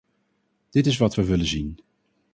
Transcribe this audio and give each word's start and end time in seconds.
Dit 0.69 0.85
is 0.85 0.97
wat 0.97 1.15
we 1.15 1.23
willen 1.25 1.45
zien. 1.45 1.79